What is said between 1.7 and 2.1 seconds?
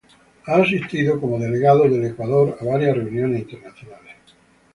del